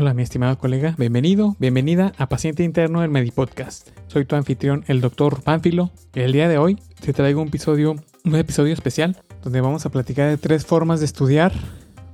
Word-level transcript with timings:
Hola, 0.00 0.14
mi 0.14 0.22
estimado 0.22 0.56
colega, 0.58 0.94
bienvenido, 0.96 1.56
bienvenida 1.58 2.12
a 2.18 2.28
Paciente 2.28 2.62
Interno 2.62 3.00
del 3.00 3.10
Medipodcast. 3.10 3.88
Soy 4.06 4.24
tu 4.26 4.36
anfitrión, 4.36 4.84
el 4.86 5.00
doctor 5.00 5.42
Pánfilo, 5.42 5.90
el 6.14 6.30
día 6.30 6.48
de 6.48 6.56
hoy 6.56 6.78
te 7.00 7.12
traigo 7.12 7.42
un 7.42 7.48
episodio, 7.48 7.96
un 8.24 8.36
episodio 8.36 8.72
especial 8.74 9.20
donde 9.42 9.60
vamos 9.60 9.86
a 9.86 9.90
platicar 9.90 10.30
de 10.30 10.36
tres 10.36 10.64
formas 10.64 11.00
de 11.00 11.06
estudiar 11.06 11.52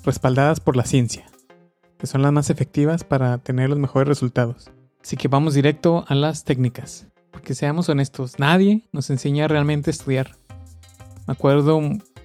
respaldadas 0.03 0.61
por 0.61 0.77
la 0.77 0.87
ciencia, 0.87 1.27
que 1.99 2.07
son 2.07 2.23
las 2.23 2.33
más 2.33 2.49
efectivas 2.49 3.05
para 3.05 3.37
tener 3.37 3.69
los 3.69 3.79
mejores 3.79 4.09
resultados. 4.09 4.71
Así 5.03 5.19
que 5.19 5.29
vamos 5.29 5.53
directo 5.53 6.07
a 6.09 6.15
las 6.15 6.45
técnicas, 6.45 7.09
porque 7.33 7.55
seamos 7.55 7.91
honestos, 7.91 8.39
nadie 8.39 8.89
nos 8.93 9.11
enseña 9.11 9.47
realmente 9.47 9.91
a 9.91 9.93
estudiar. 9.93 10.37
Me 11.27 11.33
acuerdo 11.33 11.83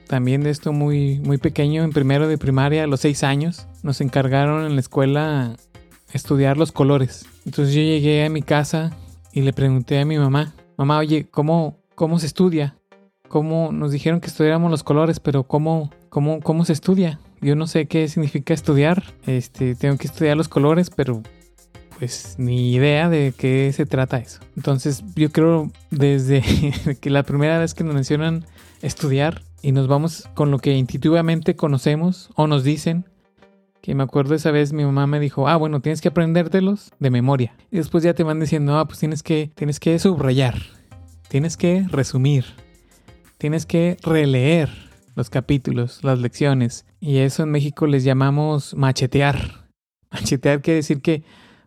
también 0.10 0.42
de 0.42 0.50
esto 0.50 0.74
muy, 0.74 1.20
muy 1.20 1.38
pequeño, 1.38 1.84
en 1.84 1.92
primero 1.92 2.28
de 2.28 2.40
primaria, 2.40 2.84
a 2.84 2.88
los 2.88 3.02
seis 3.02 3.24
años, 3.24 3.68
nos 3.84 4.02
encargaron 4.02 4.66
en 4.66 4.74
la 4.74 4.82
escuela 4.82 5.56
estudiar 6.12 6.58
los 6.58 6.72
colores. 6.72 7.28
Entonces 7.46 7.76
yo 7.76 7.82
llegué 7.82 8.26
a 8.26 8.30
mi 8.32 8.42
casa 8.42 8.92
y 9.34 9.44
le 9.44 9.54
pregunté 9.54 10.00
a 10.00 10.06
mi 10.06 10.18
mamá, 10.18 10.56
mamá, 10.78 10.98
oye, 10.98 11.28
¿cómo, 11.30 11.78
cómo 11.94 12.18
se 12.18 12.26
estudia? 12.26 12.76
¿Cómo 13.28 13.72
nos 13.72 13.92
dijeron 13.92 14.20
que 14.20 14.26
estudiáramos 14.26 14.72
los 14.72 14.82
colores, 14.82 15.20
pero 15.20 15.44
cómo, 15.44 15.92
cómo, 16.10 16.42
cómo 16.42 16.66
se 16.66 16.74
estudia? 16.74 17.20
Yo 17.40 17.56
no 17.56 17.68
sé 17.68 17.86
qué 17.86 18.08
significa 18.08 18.56
estudiar. 18.56 19.04
Este, 19.28 19.76
tengo 19.76 19.96
que 19.98 20.08
estudiar 20.08 20.36
los 20.36 20.48
colores, 20.48 20.90
pero 20.90 21.22
pues 22.00 22.34
ni 22.40 22.74
idea 22.74 23.10
de 23.10 23.32
qué 23.38 23.72
se 23.74 23.86
trata 23.86 24.18
eso. 24.18 24.40
Entonces 24.58 25.04
yo 25.16 25.32
creo 25.32 25.72
desde 25.92 26.42
que 27.00 27.12
la 27.12 27.22
primera 27.22 27.60
vez 27.60 27.76
que 27.76 27.84
nos 27.84 27.94
mencionan 27.94 28.48
estudiar 28.82 29.44
y 29.62 29.72
nos 29.72 29.88
vamos 29.88 30.30
con 30.34 30.52
lo 30.52 30.60
que 30.60 30.76
intuitivamente 30.76 31.56
conocemos 31.56 32.30
o 32.36 32.48
nos 32.48 32.64
dicen, 32.64 33.06
que 33.82 33.96
me 33.96 34.04
acuerdo 34.04 34.36
esa 34.36 34.52
vez 34.52 34.74
mi 34.74 34.84
mamá 34.84 35.08
me 35.08 35.20
dijo, 35.20 35.48
ah, 35.48 35.56
bueno, 35.56 35.82
tienes 35.82 36.02
que 36.02 36.10
aprendértelos 36.10 36.92
de 37.00 37.10
memoria. 37.10 37.56
Y 37.72 37.78
después 37.78 38.04
ya 38.04 38.14
te 38.14 38.24
van 38.24 38.40
diciendo, 38.40 38.78
ah, 38.78 38.86
pues 38.86 39.00
tienes 39.00 39.24
que, 39.24 39.52
tienes 39.56 39.80
que 39.80 39.98
subrayar, 40.00 40.56
tienes 41.30 41.58
que 41.58 41.86
resumir, 41.90 42.46
tienes 43.38 43.66
que 43.66 43.98
releer 44.04 44.70
los 45.16 45.30
capítulos, 45.30 46.04
las 46.04 46.20
lecciones. 46.20 46.86
Y 47.00 47.18
eso 47.18 47.44
en 47.44 47.52
México 47.52 47.88
les 47.88 48.04
llamamos 48.04 48.76
machetear. 48.76 49.70
Machetear 50.12 50.62
quiere 50.62 50.78
decir 50.78 51.02
que 51.02 51.24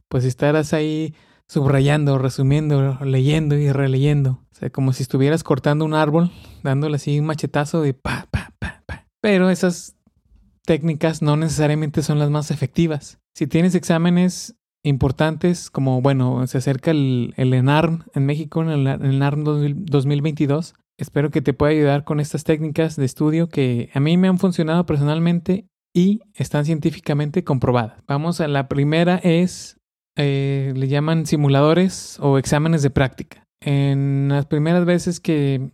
pues 0.09 0.25
estarás 0.25 0.73
ahí 0.73 1.15
subrayando, 1.47 2.19
resumiendo, 2.19 2.98
leyendo 3.03 3.57
y 3.57 3.70
releyendo. 3.70 4.42
Como 4.71 4.93
si 4.93 5.03
estuvieras 5.03 5.45
cortando 5.45 5.85
un 5.85 5.95
árbol, 5.95 6.31
dándole 6.63 6.97
así 6.97 7.19
un 7.19 7.27
machetazo 7.27 7.83
de 7.83 7.95
pa, 7.95 8.27
pa, 8.31 8.53
pa, 8.59 8.83
pa. 8.87 9.07
Pero 9.21 9.51
esas 9.51 9.97
técnicas 10.65 11.23
no 11.23 11.37
necesariamente 11.37 12.03
son 12.03 12.19
las 12.19 12.31
más 12.31 12.51
efectivas. 12.51 13.19
Si 13.35 13.47
tienes 13.47 13.75
exámenes 13.75 14.57
importantes, 14.85 15.71
como 15.71 16.03
bueno, 16.03 16.47
se 16.47 16.59
acerca 16.59 16.91
el, 16.91 17.35
el 17.37 17.55
ENARM 17.55 18.05
en 18.15 18.27
México, 18.27 18.63
en 18.63 18.69
el, 18.69 18.87
el 18.87 19.15
ENARM 19.15 19.45
2022, 19.45 20.75
espero 20.99 21.31
que 21.31 21.43
te 21.43 21.55
pueda 21.55 21.73
ayudar 21.73 22.05
con 22.05 22.21
estas 22.21 22.45
técnicas 22.45 22.97
de 22.97 23.05
estudio 23.05 23.49
que 23.49 23.91
a 23.95 24.01
mí 24.01 24.17
me 24.17 24.29
han 24.29 24.39
funcionado 24.39 24.87
personalmente 24.87 25.67
y 25.95 26.21
están 26.35 26.65
científicamente 26.65 27.45
comprobadas. 27.45 28.03
Vamos 28.07 28.41
a 28.41 28.49
la 28.49 28.69
primera 28.69 29.17
es 29.17 29.77
eh, 30.17 30.73
le 30.77 30.89
llaman 30.89 31.27
simuladores 31.27 32.19
o 32.21 32.39
exámenes 32.39 32.83
de 32.83 32.91
práctica. 32.91 33.47
En 33.65 34.29
las 34.29 34.47
primeras 34.47 34.85
veces 34.85 35.21
que 35.21 35.71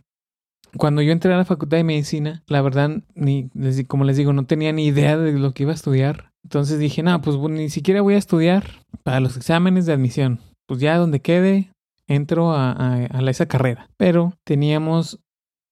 cuando 0.77 1.01
yo 1.01 1.11
entré 1.11 1.33
a 1.33 1.37
la 1.37 1.45
facultad 1.45 1.77
de 1.77 1.83
medicina, 1.83 2.43
la 2.47 2.61
verdad, 2.61 3.01
ni, 3.15 3.49
como 3.87 4.03
les 4.03 4.17
digo, 4.17 4.33
no 4.33 4.45
tenía 4.45 4.71
ni 4.71 4.85
idea 4.85 5.17
de 5.17 5.33
lo 5.33 5.53
que 5.53 5.63
iba 5.63 5.71
a 5.71 5.75
estudiar. 5.75 6.31
Entonces 6.43 6.79
dije, 6.79 7.03
no, 7.03 7.21
pues 7.21 7.37
ni 7.37 7.69
siquiera 7.69 8.01
voy 8.01 8.13
a 8.13 8.19
estudiar 8.19 8.85
para 9.03 9.19
los 9.19 9.35
exámenes 9.35 9.85
de 9.85 9.93
admisión. 9.93 10.39
Pues 10.67 10.79
ya 10.79 10.97
donde 10.97 11.21
quede, 11.21 11.71
entro 12.07 12.51
a, 12.51 12.73
a, 12.73 13.29
esa 13.29 13.47
carrera. 13.47 13.89
Pero 13.97 14.33
teníamos, 14.43 15.19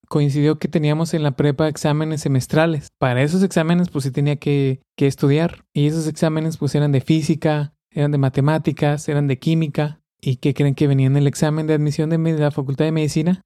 coincidió 0.07 0.57
que 0.57 0.67
teníamos 0.67 1.13
en 1.13 1.23
la 1.23 1.31
prepa 1.31 1.67
exámenes 1.67 2.21
semestrales. 2.21 2.89
Para 2.97 3.21
esos 3.21 3.43
exámenes, 3.43 3.89
pues 3.89 4.03
sí 4.05 4.11
tenía 4.11 4.37
que, 4.37 4.81
que 4.95 5.07
estudiar. 5.07 5.65
Y 5.73 5.87
esos 5.87 6.07
exámenes, 6.07 6.57
pues 6.57 6.73
eran 6.75 6.91
de 6.91 7.01
física, 7.01 7.73
eran 7.91 8.11
de 8.11 8.17
matemáticas, 8.17 9.07
eran 9.07 9.27
de 9.27 9.39
química. 9.39 10.01
¿Y 10.27 10.35
qué 10.35 10.53
creen 10.53 10.75
que 10.75 10.87
venía 10.87 11.07
en 11.07 11.15
el 11.15 11.25
examen 11.25 11.67
de 11.67 11.73
admisión 11.73 12.09
de 12.09 12.17
la 12.37 12.51
Facultad 12.51 12.83
de 12.83 12.91
Medicina? 12.91 13.43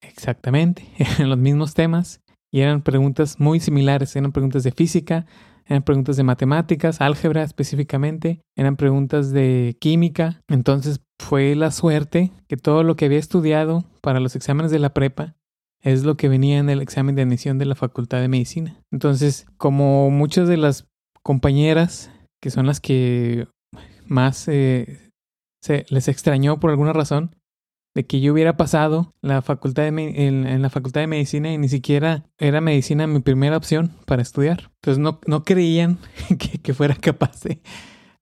Exactamente, 0.00 0.88
eran 0.96 1.28
los 1.28 1.38
mismos 1.38 1.74
temas 1.74 2.20
y 2.52 2.60
eran 2.60 2.82
preguntas 2.82 3.40
muy 3.40 3.58
similares. 3.58 4.14
Eran 4.14 4.30
preguntas 4.30 4.62
de 4.62 4.70
física, 4.70 5.26
eran 5.66 5.82
preguntas 5.82 6.16
de 6.16 6.22
matemáticas, 6.22 7.00
álgebra 7.00 7.42
específicamente, 7.42 8.42
eran 8.56 8.76
preguntas 8.76 9.32
de 9.32 9.76
química. 9.80 10.40
Entonces 10.46 11.00
fue 11.18 11.56
la 11.56 11.72
suerte 11.72 12.30
que 12.46 12.56
todo 12.56 12.84
lo 12.84 12.94
que 12.94 13.06
había 13.06 13.18
estudiado 13.18 13.84
para 14.00 14.20
los 14.20 14.36
exámenes 14.36 14.70
de 14.70 14.78
la 14.78 14.94
prepa 14.94 15.34
es 15.82 16.04
lo 16.04 16.16
que 16.16 16.28
venía 16.28 16.58
en 16.58 16.70
el 16.70 16.80
examen 16.80 17.16
de 17.16 17.22
admisión 17.22 17.58
de 17.58 17.64
la 17.64 17.74
Facultad 17.74 18.20
de 18.20 18.28
Medicina. 18.28 18.80
Entonces, 18.92 19.46
como 19.56 20.10
muchas 20.10 20.46
de 20.46 20.58
las 20.58 20.86
compañeras, 21.24 22.12
que 22.40 22.50
son 22.50 22.66
las 22.66 22.78
que 22.78 23.48
más 24.06 24.46
eh, 24.46 25.07
se 25.60 25.86
les 25.90 26.08
extrañó 26.08 26.60
por 26.60 26.70
alguna 26.70 26.92
razón 26.92 27.36
de 27.94 28.06
que 28.06 28.20
yo 28.20 28.32
hubiera 28.32 28.56
pasado 28.56 29.14
la 29.22 29.42
facultad 29.42 29.82
de 29.82 29.88
en, 29.88 30.62
la 30.62 30.70
facultad 30.70 31.00
de 31.00 31.06
medicina 31.06 31.52
y 31.52 31.58
ni 31.58 31.68
siquiera 31.68 32.26
era 32.38 32.60
medicina 32.60 33.06
mi 33.06 33.20
primera 33.20 33.56
opción 33.56 33.92
para 34.06 34.22
estudiar. 34.22 34.70
Entonces 34.76 34.98
no, 34.98 35.20
no 35.26 35.42
creían 35.42 35.98
que, 36.38 36.58
que 36.58 36.74
fuera 36.74 36.94
capaz 36.94 37.42
de, 37.42 37.60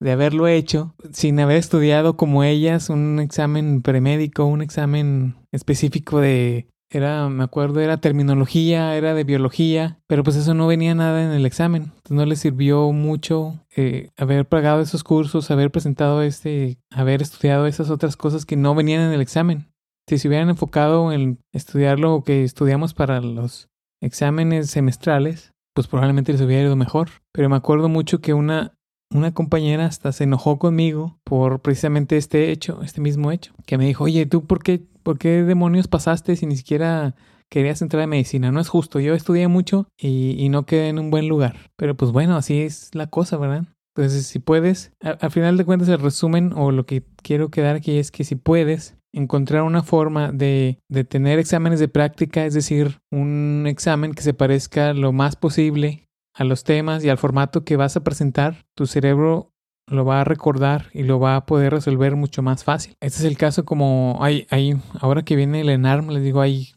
de 0.01 0.13
haberlo 0.13 0.47
hecho 0.49 0.95
sin 1.13 1.41
haber 1.41 1.57
estudiado 1.57 2.17
como 2.17 2.45
ellas 2.45 2.91
un 2.91 3.21
examen 3.21 3.83
premédico, 3.83 4.45
un 4.45 4.63
examen 4.63 5.37
específico 5.53 6.21
de 6.21 6.69
era, 6.91 7.29
me 7.29 7.45
acuerdo, 7.45 7.81
era 7.81 7.97
terminología, 7.97 8.97
era 8.97 9.15
de 9.15 9.25
biología, 9.25 9.99
pero 10.07 10.23
pues 10.23 10.37
eso 10.37 10.55
no 10.55 10.67
venía 10.67 10.95
nada 10.95 11.25
en 11.25 11.33
el 11.33 11.47
examen. 11.47 11.85
Entonces 11.85 12.13
no 12.13 12.27
les 12.27 12.41
sirvió 12.41 12.93
mucho 12.93 13.61
eh, 13.77 14.11
haber 14.17 14.47
pagado 14.47 14.81
esos 14.81 15.03
cursos, 15.03 15.51
haber 15.51 15.71
presentado 15.71 16.23
este, 16.23 16.79
haber 16.91 17.23
estudiado 17.23 17.67
esas 17.67 17.91
otras 17.91 18.17
cosas 18.17 18.47
que 18.47 18.57
no 18.57 18.75
venían 18.75 19.03
en 19.03 19.13
el 19.13 19.21
examen. 19.21 19.73
Si 20.09 20.19
se 20.19 20.29
hubieran 20.29 20.49
enfocado 20.49 21.13
en 21.13 21.41
estudiar 21.53 21.99
lo 21.99 22.23
que 22.23 22.45
estudiamos 22.45 22.95
para 22.95 23.21
los 23.21 23.69
exámenes 24.01 24.71
semestrales, 24.71 25.53
pues 25.75 25.89
probablemente 25.89 26.33
les 26.33 26.41
hubiera 26.41 26.63
ido 26.63 26.77
mejor. 26.77 27.11
Pero 27.33 27.49
me 27.49 27.57
acuerdo 27.57 27.89
mucho 27.89 28.21
que 28.21 28.33
una, 28.33 28.76
una 29.11 29.33
compañera 29.33 29.87
hasta 29.87 30.13
se 30.13 30.25
enojó 30.25 30.59
conmigo 30.59 31.19
por 31.25 31.61
precisamente 31.61 32.17
este 32.17 32.51
hecho, 32.51 32.83
este 32.83 33.01
mismo 33.01 33.33
hecho, 33.33 33.53
que 33.67 33.79
me 33.79 33.87
dijo, 33.87 34.05
oye, 34.05 34.27
¿tú 34.27 34.47
por 34.47 34.63
qué 34.63 34.83
¿Por 35.07 35.21
qué 35.21 35.45
demonios 35.45 35.87
pasaste 35.87 36.35
si 36.35 36.47
ni 36.47 36.57
siquiera 36.57 37.15
querías 37.49 37.81
entrar 37.81 38.03
a 38.03 38.07
medicina? 38.09 38.51
No 38.51 38.59
es 38.59 38.69
justo. 38.69 38.99
Yo 38.99 39.15
estudié 39.15 39.47
mucho 39.47 39.87
y, 39.97 40.49
no 40.49 40.67
quedé 40.67 40.89
en 40.89 40.99
un 40.99 41.13
buen 41.13 41.29
lugar. 41.29 41.71
Pero 41.77 41.97
pues 41.97 42.11
bueno, 42.11 42.35
así 42.35 42.63
es 42.63 42.93
la 42.93 43.07
cosa, 43.07 43.37
¿verdad? 43.37 43.67
Entonces, 43.95 44.27
si 44.27 44.41
puedes, 44.41 44.91
al 45.01 45.31
final 45.31 45.57
de 45.57 45.65
cuentas 45.65 45.89
el 45.91 46.01
resumen 46.01 46.53
o 46.57 46.73
lo 46.73 46.87
que 46.87 47.05
quiero 47.23 47.53
quedar 47.53 47.77
aquí 47.77 47.99
es 47.99 48.11
que 48.11 48.25
si 48.25 48.35
puedes 48.35 48.97
encontrar 49.13 49.63
una 49.63 49.85
forma 49.85 50.33
de, 50.33 50.81
de 50.91 51.05
tener 51.05 51.39
exámenes 51.39 51.79
de 51.79 51.87
práctica, 51.87 52.45
es 52.45 52.55
decir, 52.55 52.99
un 53.13 53.67
examen 53.69 54.13
que 54.13 54.23
se 54.23 54.35
parezca 54.35 54.93
lo 54.93 55.13
más 55.13 55.37
posible 55.37 56.06
a 56.37 56.45
los 56.45 56.65
temas 56.65 57.05
y 57.05 57.09
al 57.09 57.19
formato 57.19 57.65
que 57.65 57.77
vas 57.77 57.97
a 57.97 58.05
presentar, 58.05 58.67
tu 58.75 58.87
cerebro 58.87 59.53
lo 59.89 60.05
va 60.05 60.21
a 60.21 60.25
recordar 60.25 60.89
y 60.93 61.05
lo 61.05 61.19
va 61.19 61.37
a 61.37 61.47
poder 61.47 61.73
resolver 61.73 62.17
mucho 62.17 62.43
más 62.43 62.65
fácil. 62.65 62.97
Este 63.01 63.21
es 63.21 63.25
el 63.25 63.39
caso 63.39 63.65
como 63.65 64.19
hay, 64.21 64.47
hay 64.51 64.77
ahora 65.01 65.23
que 65.23 65.37
viene 65.37 65.61
el 65.61 65.71
ENARM, 65.71 66.11
les 66.11 66.23
digo, 66.23 66.41
hay 66.41 66.75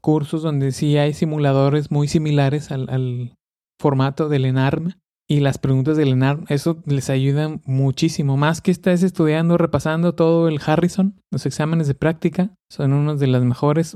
cursos 0.00 0.42
donde 0.42 0.72
sí 0.72 0.96
hay 0.98 1.14
simuladores 1.14 1.90
muy 1.90 2.08
similares 2.08 2.70
al, 2.70 2.88
al 2.90 3.36
formato 3.80 4.28
del 4.28 4.44
ENARM 4.44 4.94
y 5.28 5.40
las 5.40 5.58
preguntas 5.58 5.96
del 5.98 6.08
ENARM, 6.08 6.46
eso 6.48 6.82
les 6.86 7.10
ayuda 7.10 7.60
muchísimo. 7.66 8.38
Más 8.38 8.62
que 8.62 8.70
estés 8.70 9.02
estudiando, 9.02 9.58
repasando 9.58 10.14
todo 10.14 10.48
el 10.48 10.58
Harrison, 10.64 11.20
los 11.30 11.44
exámenes 11.44 11.86
de 11.86 11.94
práctica 11.94 12.54
son 12.70 12.94
una 12.94 13.14
de 13.14 13.26
las 13.26 13.44
mejores 13.44 13.94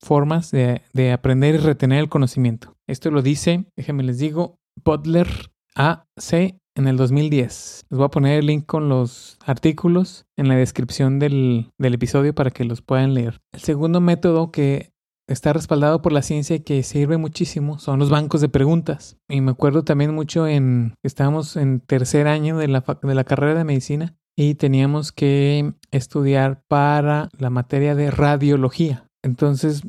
formas 0.00 0.50
de, 0.50 0.82
de 0.92 1.12
aprender 1.12 1.54
y 1.54 1.58
retener 1.58 2.00
el 2.00 2.10
conocimiento. 2.10 2.76
Esto 2.86 3.10
lo 3.10 3.22
dice, 3.22 3.64
déjenme 3.74 4.02
les 4.02 4.18
digo, 4.18 4.58
Butler 4.84 5.28
AC 5.74 6.60
en 6.76 6.86
el 6.86 6.96
2010. 6.96 7.86
Les 7.88 7.98
voy 7.98 8.04
a 8.04 8.10
poner 8.10 8.38
el 8.38 8.46
link 8.46 8.66
con 8.66 8.88
los 8.88 9.38
artículos 9.44 10.26
en 10.36 10.48
la 10.48 10.56
descripción 10.56 11.18
del, 11.18 11.70
del, 11.78 11.94
episodio 11.94 12.34
para 12.34 12.50
que 12.50 12.64
los 12.64 12.82
puedan 12.82 13.14
leer. 13.14 13.40
El 13.52 13.60
segundo 13.60 14.00
método 14.00 14.52
que 14.52 14.92
está 15.28 15.52
respaldado 15.52 16.02
por 16.02 16.12
la 16.12 16.22
ciencia 16.22 16.56
y 16.56 16.60
que 16.60 16.82
sirve 16.82 17.16
muchísimo 17.16 17.78
son 17.78 17.98
los 17.98 18.10
bancos 18.10 18.40
de 18.40 18.48
preguntas. 18.48 19.16
Y 19.28 19.40
me 19.40 19.50
acuerdo 19.50 19.84
también 19.84 20.14
mucho 20.14 20.46
en, 20.46 20.94
estábamos 21.02 21.56
en 21.56 21.80
tercer 21.80 22.28
año 22.28 22.58
de 22.58 22.68
la, 22.68 22.84
de 23.02 23.14
la 23.14 23.24
carrera 23.24 23.58
de 23.58 23.64
medicina 23.64 24.14
y 24.36 24.54
teníamos 24.54 25.12
que 25.12 25.74
estudiar 25.90 26.62
para 26.68 27.30
la 27.38 27.50
materia 27.50 27.94
de 27.94 28.10
radiología. 28.10 29.08
Entonces, 29.22 29.82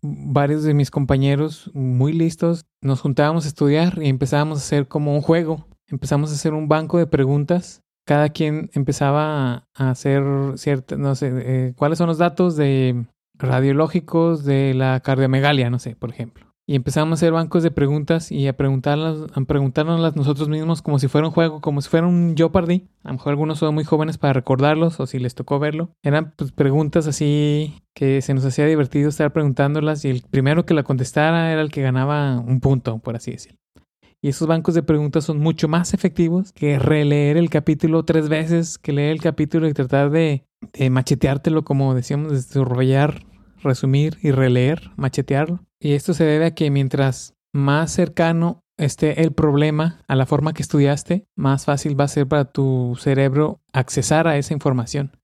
varios 0.00 0.64
de 0.64 0.74
mis 0.74 0.90
compañeros 0.90 1.70
muy 1.74 2.12
listos 2.12 2.66
nos 2.80 3.00
juntábamos 3.00 3.44
a 3.44 3.48
estudiar 3.48 3.98
y 4.02 4.08
empezábamos 4.08 4.58
a 4.58 4.62
hacer 4.62 4.88
como 4.88 5.14
un 5.14 5.20
juego 5.20 5.66
empezamos 5.92 6.30
a 6.30 6.34
hacer 6.34 6.54
un 6.54 6.68
banco 6.68 6.98
de 6.98 7.06
preguntas. 7.06 7.82
Cada 8.04 8.30
quien 8.30 8.70
empezaba 8.72 9.68
a 9.76 9.90
hacer 9.90 10.24
ciertas, 10.56 10.98
no 10.98 11.14
sé, 11.14 11.30
eh, 11.34 11.74
cuáles 11.76 11.98
son 11.98 12.08
los 12.08 12.18
datos 12.18 12.56
de 12.56 13.06
radiológicos 13.42 14.44
de 14.44 14.74
la 14.74 15.00
cardiomegalia, 15.00 15.68
no 15.70 15.78
sé, 15.78 15.96
por 15.96 16.10
ejemplo. 16.10 16.52
Y 16.64 16.76
empezamos 16.76 17.10
a 17.10 17.14
hacer 17.14 17.32
bancos 17.32 17.64
de 17.64 17.72
preguntas 17.72 18.30
y 18.30 18.46
a 18.46 18.56
preguntarlas, 18.56 19.26
a 19.34 19.40
preguntárnoslas 19.42 20.14
nosotros 20.14 20.48
mismos 20.48 20.80
como 20.80 21.00
si 21.00 21.08
fuera 21.08 21.26
un 21.26 21.32
juego, 21.32 21.60
como 21.60 21.80
si 21.80 21.90
fuera 21.90 22.06
un 22.06 22.34
Jeopardy. 22.36 22.86
A 23.02 23.08
lo 23.08 23.14
mejor 23.14 23.30
algunos 23.30 23.58
son 23.58 23.74
muy 23.74 23.82
jóvenes 23.82 24.16
para 24.16 24.32
recordarlos 24.32 25.00
o 25.00 25.06
si 25.06 25.18
les 25.18 25.34
tocó 25.34 25.58
verlo. 25.58 25.90
Eran 26.04 26.34
pues, 26.36 26.52
preguntas 26.52 27.08
así 27.08 27.74
que 27.94 28.22
se 28.22 28.32
nos 28.32 28.44
hacía 28.44 28.64
divertido 28.66 29.08
estar 29.08 29.32
preguntándolas 29.32 30.04
y 30.04 30.10
el 30.10 30.22
primero 30.30 30.64
que 30.64 30.72
la 30.72 30.84
contestara 30.84 31.52
era 31.52 31.62
el 31.62 31.72
que 31.72 31.82
ganaba 31.82 32.38
un 32.38 32.60
punto, 32.60 33.00
por 33.00 33.16
así 33.16 33.32
decirlo. 33.32 33.58
Y 34.24 34.28
esos 34.28 34.46
bancos 34.46 34.74
de 34.74 34.84
preguntas 34.84 35.24
son 35.24 35.40
mucho 35.40 35.66
más 35.66 35.94
efectivos 35.94 36.52
que 36.52 36.78
releer 36.78 37.36
el 37.36 37.50
capítulo 37.50 38.04
tres 38.04 38.28
veces, 38.28 38.78
que 38.78 38.92
leer 38.92 39.10
el 39.10 39.20
capítulo 39.20 39.66
y 39.66 39.74
tratar 39.74 40.10
de, 40.10 40.44
de 40.72 40.90
macheteártelo, 40.90 41.64
como 41.64 41.92
decíamos, 41.92 42.30
de 42.30 42.36
desarrollar 42.36 43.24
resumir 43.62 44.18
y 44.22 44.30
releer, 44.30 44.90
machetearlo. 44.96 45.64
Y 45.80 45.92
esto 45.92 46.14
se 46.14 46.24
debe 46.24 46.46
a 46.46 46.54
que 46.54 46.70
mientras 46.70 47.34
más 47.52 47.92
cercano 47.92 48.62
esté 48.78 49.22
el 49.22 49.32
problema 49.32 50.02
a 50.08 50.16
la 50.16 50.26
forma 50.26 50.52
que 50.52 50.62
estudiaste, 50.62 51.26
más 51.36 51.64
fácil 51.64 51.98
va 51.98 52.04
a 52.04 52.08
ser 52.08 52.26
para 52.26 52.46
tu 52.46 52.96
cerebro 52.98 53.60
accesar 53.72 54.26
a 54.26 54.36
esa 54.38 54.54
información. 54.54 55.16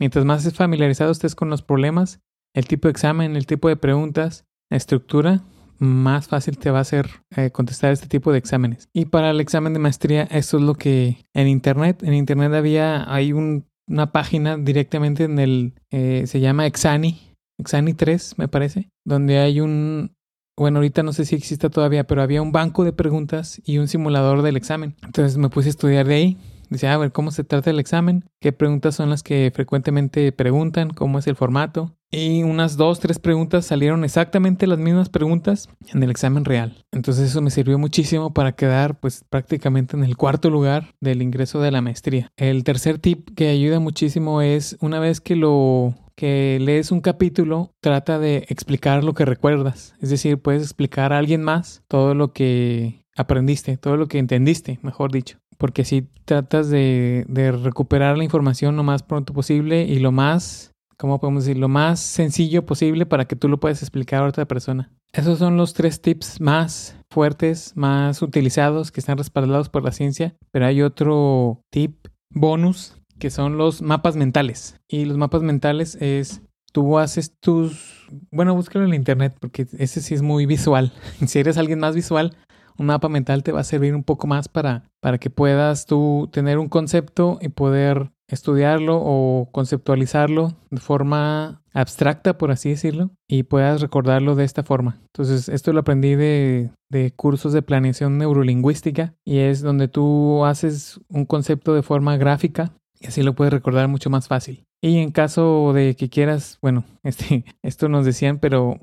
Mientras 0.00 0.24
más 0.24 0.52
familiarizado 0.54 1.10
estés 1.10 1.34
con 1.34 1.50
los 1.50 1.62
problemas, 1.62 2.20
el 2.54 2.66
tipo 2.66 2.88
de 2.88 2.92
examen, 2.92 3.36
el 3.36 3.46
tipo 3.46 3.68
de 3.68 3.76
preguntas, 3.76 4.46
la 4.70 4.76
estructura, 4.76 5.44
más 5.78 6.28
fácil 6.28 6.58
te 6.58 6.70
va 6.70 6.80
a 6.80 6.84
ser 6.84 7.08
eh, 7.36 7.50
contestar 7.50 7.92
este 7.92 8.08
tipo 8.08 8.32
de 8.32 8.38
exámenes. 8.38 8.88
Y 8.92 9.06
para 9.06 9.30
el 9.30 9.40
examen 9.40 9.72
de 9.72 9.78
maestría, 9.78 10.24
esto 10.24 10.58
es 10.58 10.62
lo 10.62 10.74
que 10.74 11.24
en 11.34 11.48
Internet, 11.48 12.02
en 12.02 12.14
Internet 12.14 12.52
había, 12.52 13.12
hay 13.12 13.32
una 13.32 14.12
página 14.12 14.56
directamente 14.56 15.24
en 15.24 15.38
el, 15.38 15.74
eh, 15.90 16.24
se 16.26 16.40
llama 16.40 16.66
Exani, 16.66 17.27
Exani 17.58 17.94
3, 17.94 18.34
me 18.38 18.48
parece, 18.48 18.90
donde 19.04 19.38
hay 19.38 19.60
un, 19.60 20.16
bueno, 20.56 20.78
ahorita 20.78 21.02
no 21.02 21.12
sé 21.12 21.24
si 21.24 21.34
existe 21.34 21.70
todavía, 21.70 22.04
pero 22.04 22.22
había 22.22 22.42
un 22.42 22.52
banco 22.52 22.84
de 22.84 22.92
preguntas 22.92 23.60
y 23.64 23.78
un 23.78 23.88
simulador 23.88 24.42
del 24.42 24.56
examen. 24.56 24.96
Entonces 25.02 25.36
me 25.38 25.48
puse 25.50 25.68
a 25.68 25.70
estudiar 25.70 26.06
de 26.06 26.14
ahí. 26.14 26.38
Dice, 26.70 26.88
a 26.88 26.98
ver, 26.98 27.12
¿cómo 27.12 27.30
se 27.30 27.44
trata 27.44 27.70
el 27.70 27.80
examen? 27.80 28.24
¿Qué 28.40 28.52
preguntas 28.52 28.94
son 28.94 29.08
las 29.10 29.22
que 29.22 29.50
frecuentemente 29.54 30.32
preguntan? 30.32 30.90
¿Cómo 30.90 31.18
es 31.18 31.26
el 31.26 31.36
formato? 31.36 31.97
Y 32.10 32.42
unas 32.42 32.76
dos, 32.76 33.00
tres 33.00 33.18
preguntas 33.18 33.66
salieron 33.66 34.02
exactamente 34.04 34.66
las 34.66 34.78
mismas 34.78 35.10
preguntas 35.10 35.68
en 35.92 36.02
el 36.02 36.10
examen 36.10 36.44
real. 36.44 36.84
Entonces 36.90 37.30
eso 37.30 37.42
me 37.42 37.50
sirvió 37.50 37.78
muchísimo 37.78 38.32
para 38.32 38.52
quedar 38.52 38.98
pues 38.98 39.24
prácticamente 39.28 39.96
en 39.96 40.04
el 40.04 40.16
cuarto 40.16 40.48
lugar 40.48 40.94
del 41.00 41.20
ingreso 41.20 41.60
de 41.60 41.70
la 41.70 41.82
maestría. 41.82 42.32
El 42.36 42.64
tercer 42.64 42.98
tip 42.98 43.28
que 43.36 43.48
ayuda 43.48 43.78
muchísimo 43.78 44.40
es 44.40 44.76
una 44.80 45.00
vez 45.00 45.20
que 45.20 45.36
lo 45.36 45.94
que 46.18 46.58
lees 46.60 46.90
un 46.90 47.00
capítulo, 47.00 47.72
trata 47.80 48.18
de 48.18 48.44
explicar 48.48 49.04
lo 49.04 49.14
que 49.14 49.24
recuerdas. 49.24 49.94
Es 50.00 50.10
decir, 50.10 50.42
puedes 50.42 50.62
explicar 50.62 51.12
a 51.12 51.18
alguien 51.18 51.44
más 51.44 51.84
todo 51.86 52.12
lo 52.12 52.32
que 52.32 53.04
aprendiste, 53.16 53.76
todo 53.76 53.96
lo 53.96 54.08
que 54.08 54.18
entendiste, 54.18 54.80
mejor 54.82 55.12
dicho. 55.12 55.38
Porque 55.58 55.82
así 55.82 56.08
tratas 56.24 56.70
de, 56.70 57.24
de 57.28 57.52
recuperar 57.52 58.18
la 58.18 58.24
información 58.24 58.76
lo 58.76 58.82
más 58.82 59.04
pronto 59.04 59.32
posible 59.32 59.84
y 59.84 60.00
lo 60.00 60.10
más, 60.10 60.74
¿cómo 60.98 61.20
podemos 61.20 61.44
decir? 61.44 61.58
Lo 61.58 61.68
más 61.68 62.00
sencillo 62.00 62.66
posible 62.66 63.06
para 63.06 63.26
que 63.26 63.36
tú 63.36 63.48
lo 63.48 63.60
puedas 63.60 63.82
explicar 63.82 64.22
a 64.22 64.28
otra 64.28 64.46
persona. 64.46 64.92
Esos 65.12 65.38
son 65.38 65.56
los 65.56 65.72
tres 65.72 66.02
tips 66.02 66.40
más 66.40 66.96
fuertes, 67.10 67.72
más 67.76 68.20
utilizados, 68.20 68.92
que 68.92 69.00
están 69.00 69.16
respaldados 69.16 69.70
por 69.70 69.84
la 69.84 69.92
ciencia. 69.92 70.36
Pero 70.50 70.66
hay 70.66 70.82
otro 70.82 71.62
tip 71.70 72.08
bonus 72.30 72.98
que 73.18 73.30
son 73.30 73.56
los 73.56 73.82
mapas 73.82 74.16
mentales. 74.16 74.76
Y 74.88 75.04
los 75.04 75.16
mapas 75.16 75.42
mentales 75.42 75.96
es, 76.00 76.42
tú 76.72 76.98
haces 76.98 77.34
tus, 77.40 78.06
bueno, 78.30 78.54
búscalo 78.54 78.84
en 78.84 78.94
internet 78.94 79.36
porque 79.40 79.66
ese 79.78 80.00
sí 80.00 80.14
es 80.14 80.22
muy 80.22 80.46
visual. 80.46 80.92
si 81.26 81.38
eres 81.38 81.56
alguien 81.58 81.80
más 81.80 81.94
visual, 81.94 82.36
un 82.76 82.86
mapa 82.86 83.08
mental 83.08 83.42
te 83.42 83.52
va 83.52 83.60
a 83.60 83.64
servir 83.64 83.94
un 83.94 84.04
poco 84.04 84.26
más 84.26 84.48
para, 84.48 84.84
para 85.00 85.18
que 85.18 85.30
puedas 85.30 85.86
tú 85.86 86.28
tener 86.32 86.58
un 86.58 86.68
concepto 86.68 87.38
y 87.40 87.48
poder 87.48 88.12
estudiarlo 88.28 89.00
o 89.02 89.48
conceptualizarlo 89.52 90.54
de 90.70 90.80
forma 90.80 91.62
abstracta, 91.72 92.38
por 92.38 92.50
así 92.50 92.70
decirlo, 92.70 93.10
y 93.28 93.44
puedas 93.44 93.80
recordarlo 93.80 94.34
de 94.34 94.44
esta 94.44 94.62
forma. 94.62 95.00
Entonces, 95.14 95.48
esto 95.48 95.72
lo 95.72 95.80
aprendí 95.80 96.14
de, 96.14 96.70
de, 96.90 97.12
cursos 97.12 97.52
de 97.52 97.62
planeación 97.62 98.18
neurolingüística 98.18 99.14
y 99.24 99.38
es 99.38 99.62
donde 99.62 99.88
tú 99.88 100.44
haces 100.44 101.00
un 101.08 101.24
concepto 101.24 101.74
de 101.74 101.82
forma 101.82 102.16
gráfica 102.16 102.72
y 103.00 103.06
así 103.06 103.22
lo 103.22 103.34
puedes 103.34 103.52
recordar 103.52 103.88
mucho 103.88 104.10
más 104.10 104.28
fácil. 104.28 104.64
Y 104.80 104.98
en 104.98 105.10
caso 105.10 105.72
de 105.72 105.96
que 105.96 106.08
quieras, 106.08 106.58
bueno, 106.60 106.84
este, 107.02 107.44
esto 107.62 107.88
nos 107.88 108.04
decían, 108.04 108.38
pero 108.38 108.80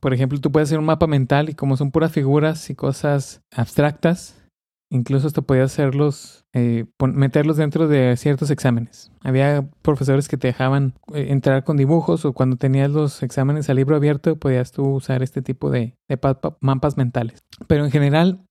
por 0.00 0.14
ejemplo, 0.14 0.40
tú 0.40 0.52
puedes 0.52 0.68
hacer 0.68 0.78
un 0.78 0.84
mapa 0.84 1.06
mental 1.06 1.48
y 1.48 1.54
como 1.54 1.76
son 1.76 1.90
puras 1.90 2.12
figuras 2.12 2.70
y 2.70 2.74
cosas 2.74 3.42
abstractas, 3.50 4.45
incluso 4.90 5.26
hasta 5.26 5.42
podías 5.42 5.72
hacerlos, 5.72 6.44
eh, 6.52 6.86
meterlos 7.00 7.56
dentro 7.56 7.88
de 7.88 8.16
ciertos 8.16 8.50
exámenes. 8.50 9.10
Había 9.22 9.68
profesores 9.82 10.28
que 10.28 10.36
te 10.36 10.48
dejaban 10.48 10.94
eh, 11.14 11.26
entrar 11.30 11.64
con 11.64 11.76
dibujos 11.76 12.24
o 12.24 12.32
cuando 12.32 12.56
tenías 12.56 12.90
los 12.90 13.22
exámenes 13.22 13.68
al 13.68 13.76
libro 13.76 13.96
abierto 13.96 14.36
podías 14.36 14.72
tú 14.72 14.86
usar 14.94 15.22
este 15.22 15.42
tipo 15.42 15.70
de, 15.70 15.96
de 16.08 16.18
mapas 16.60 16.96
mentales. 16.96 17.44
Pero 17.66 17.84
en 17.84 17.90
general, 17.90 18.46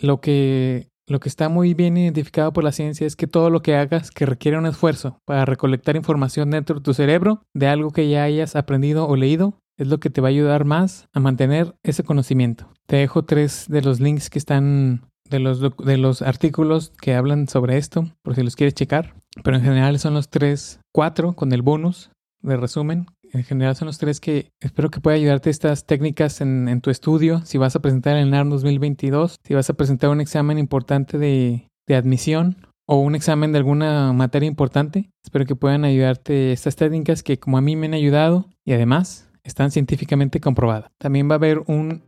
lo 0.00 0.20
que 0.20 0.88
lo 1.08 1.20
que 1.20 1.28
está 1.28 1.48
muy 1.48 1.72
bien 1.72 1.96
identificado 1.96 2.52
por 2.52 2.64
la 2.64 2.72
ciencia 2.72 3.06
es 3.06 3.14
que 3.14 3.28
todo 3.28 3.48
lo 3.48 3.62
que 3.62 3.76
hagas 3.76 4.10
que 4.10 4.26
requiere 4.26 4.58
un 4.58 4.66
esfuerzo 4.66 5.20
para 5.24 5.44
recolectar 5.44 5.94
información 5.94 6.50
dentro 6.50 6.76
de 6.76 6.82
tu 6.82 6.94
cerebro 6.94 7.42
de 7.54 7.68
algo 7.68 7.92
que 7.92 8.08
ya 8.08 8.24
hayas 8.24 8.56
aprendido 8.56 9.06
o 9.06 9.14
leído 9.14 9.54
es 9.76 9.86
lo 9.86 10.00
que 10.00 10.10
te 10.10 10.20
va 10.20 10.28
a 10.28 10.30
ayudar 10.30 10.64
más 10.64 11.08
a 11.12 11.20
mantener 11.20 11.76
ese 11.84 12.02
conocimiento. 12.02 12.72
Te 12.86 12.96
dejo 12.96 13.24
tres 13.24 13.66
de 13.68 13.82
los 13.82 14.00
links 14.00 14.30
que 14.30 14.38
están 14.38 15.02
de 15.28 15.40
los, 15.40 15.60
de 15.60 15.96
los 15.96 16.22
artículos 16.22 16.92
que 17.00 17.14
hablan 17.14 17.48
sobre 17.48 17.76
esto, 17.76 18.10
por 18.22 18.34
si 18.34 18.42
los 18.42 18.56
quieres 18.56 18.74
checar. 18.74 19.14
Pero 19.42 19.56
en 19.56 19.62
general 19.62 19.98
son 19.98 20.14
los 20.14 20.30
tres, 20.30 20.80
cuatro 20.92 21.34
con 21.34 21.52
el 21.52 21.62
bonus 21.62 22.10
de 22.42 22.56
resumen 22.56 23.06
en 23.32 23.44
general 23.44 23.76
son 23.76 23.86
los 23.86 23.98
tres 23.98 24.20
que 24.20 24.50
espero 24.60 24.90
que 24.90 25.00
pueda 25.00 25.16
ayudarte 25.16 25.50
estas 25.50 25.86
técnicas 25.86 26.40
en, 26.40 26.80
tu 26.80 26.90
estudio. 26.90 27.42
Si 27.44 27.58
vas 27.58 27.76
a 27.76 27.80
presentar 27.80 28.16
el 28.16 28.30
NAR 28.30 28.48
2022, 28.48 29.36
si 29.42 29.54
vas 29.54 29.70
a 29.70 29.74
presentar 29.74 30.10
un 30.10 30.20
examen 30.20 30.58
importante 30.58 31.18
de, 31.18 31.68
de 31.86 31.96
admisión 31.96 32.66
o 32.86 32.98
un 33.00 33.14
examen 33.14 33.52
de 33.52 33.58
alguna 33.58 34.12
materia 34.12 34.46
importante, 34.46 35.10
espero 35.24 35.44
que 35.44 35.56
puedan 35.56 35.84
ayudarte 35.84 36.52
estas 36.52 36.76
técnicas 36.76 37.22
que 37.22 37.38
como 37.38 37.58
a 37.58 37.60
mí 37.60 37.76
me 37.76 37.86
han 37.86 37.94
ayudado 37.94 38.48
y 38.64 38.72
además 38.72 39.30
están 39.42 39.70
científicamente 39.70 40.40
comprobadas. 40.40 40.90
También 40.98 41.28
va 41.28 41.34
a 41.34 41.36
haber 41.36 41.62
un 41.66 42.04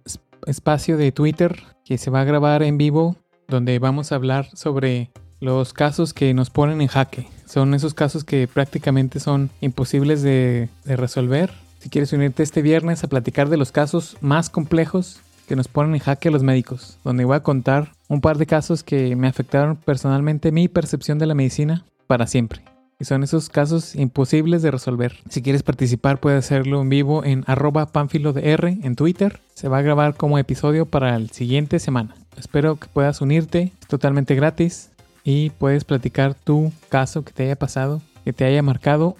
espacio 0.49 0.97
de 0.97 1.13
Twitter 1.13 1.63
que 1.85 1.99
se 1.99 2.11
va 2.11 2.23
a 2.23 2.25
grabar 2.25 2.63
en 2.63 2.79
vivo 2.79 3.17
donde 3.49 3.79
vamos 3.79 4.13
a 4.13 4.17
hablar 4.17 4.49
sobre 4.55 5.11
los 5.41 5.73
casos 5.73 6.13
que 6.13 6.35
nos 6.35 6.51
ponen 6.51 6.81
en 6.81 6.89
jaque. 6.89 7.27
Son 7.47 7.75
esos 7.75 7.95
casos 7.95 8.25
que 8.25 8.47
prácticamente 8.47 9.21
son 9.21 9.51
imposibles 9.61 10.23
de, 10.23 10.69
resolver. 10.85 11.53
Si 11.79 11.89
quieres 11.89 12.13
unirte 12.13 12.43
este 12.43 12.61
viernes 12.61 13.05
a 13.05 13.09
platicar 13.09 13.49
de 13.49 13.57
los 13.57 13.73
casos 13.73 14.17
más 14.21 14.51
complejos 14.51 15.21
que 15.47 15.57
nos 15.57 15.69
ponen 15.69 15.95
en 15.95 16.01
jaque 16.01 16.29
a 16.29 16.33
los 16.33 16.43
médicos, 16.43 16.99
donde 17.05 17.25
voy 17.25 17.37
a 17.37 17.43
contar 17.43 17.93
un 18.09 18.21
par 18.21 18.37
de 18.37 18.47
casos 18.47 18.83
que 18.83 19.17
me 19.17 19.29
afectaron 19.29 19.77
personalmente 19.77 20.53
mi 20.53 20.69
percepción 20.69 21.19
de 21.19 21.27
la 21.27 21.35
medicina 21.35 21.85
para 22.07 22.27
siempre. 22.27 22.63
Y 23.01 23.05
son 23.05 23.23
esos 23.23 23.49
casos 23.49 23.95
imposibles 23.95 24.61
de 24.63 24.73
resolver. 24.73 25.15
Si 25.29 25.41
quieres 25.41 25.63
participar, 25.63 26.19
puedes 26.19 26.45
hacerlo 26.45 26.81
en 26.81 26.89
vivo 26.89 27.25
en 27.25 27.45
arroba 27.47 27.87
panfilodr 27.87 28.67
en 28.67 28.97
Twitter. 28.97 29.41
Se 29.55 29.69
va 29.69 29.79
a 29.79 29.83
grabar 29.83 30.17
como 30.17 30.39
episodio 30.39 30.87
para 30.87 31.17
la 31.19 31.29
siguiente 31.29 31.79
semana. 31.79 32.17
Espero 32.37 32.77
que 32.77 32.89
puedas 32.89 33.21
unirte. 33.21 33.73
Es 33.81 33.87
totalmente 33.87 34.35
gratis 34.35 34.91
y 35.23 35.51
puedes 35.51 35.85
platicar 35.85 36.35
tu 36.35 36.73
caso 36.89 37.23
que 37.23 37.33
te 37.33 37.45
haya 37.45 37.57
pasado, 37.57 38.01
que 38.25 38.33
te 38.33 38.45
haya 38.45 38.63
marcado 38.63 39.17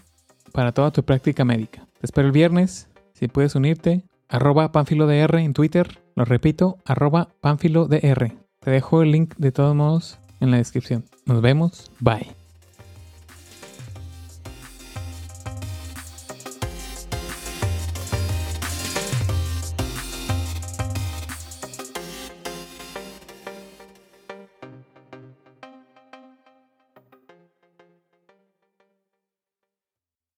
para 0.53 0.73
toda 0.73 0.91
tu 0.91 1.03
práctica 1.03 1.45
médica. 1.45 1.87
Te 2.01 2.07
espero 2.07 2.27
el 2.27 2.33
viernes, 2.33 2.89
si 3.13 3.29
puedes 3.29 3.55
unirte, 3.55 4.03
arroba 4.29 4.73
panfilodr 4.73 5.37
en 5.37 5.53
Twitter, 5.53 6.01
lo 6.17 6.25
repito, 6.25 6.79
arroba 6.85 7.29
panfilodr. 7.41 8.33
Te 8.61 8.71
dejo 8.71 9.03
el 9.03 9.13
link 9.13 9.35
de 9.37 9.53
todos 9.53 9.75
modos 9.75 10.19
en 10.41 10.51
la 10.51 10.57
descripción. 10.57 11.05
Nos 11.27 11.43
vemos, 11.43 11.91
bye. 12.01 12.38